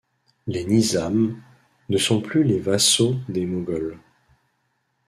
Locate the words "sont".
1.99-2.21